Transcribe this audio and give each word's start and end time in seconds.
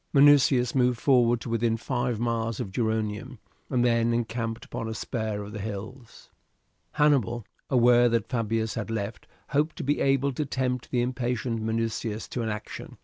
Minucius 0.13 0.73
moved 0.73 0.99
forward 0.99 1.39
to 1.41 1.49
within 1.51 1.77
five 1.77 2.19
miles 2.19 2.59
of 2.59 2.71
Geronium, 2.71 3.37
and 3.69 3.85
then 3.85 4.15
encamped 4.15 4.65
upon 4.65 4.87
a 4.87 4.95
spur 4.95 5.43
of 5.43 5.51
the 5.51 5.59
hills. 5.61 6.31
Hannibal, 6.93 7.45
aware 7.69 8.09
that 8.09 8.27
Fabius 8.27 8.73
had 8.73 8.89
left, 8.89 9.27
hoped 9.49 9.75
to 9.75 9.83
be 9.83 10.01
able 10.01 10.33
to 10.33 10.43
tempt 10.43 10.89
the 10.89 11.03
impatient 11.03 11.61
Minucius 11.61 12.27
to 12.29 12.41
an 12.41 12.49
action. 12.49 12.97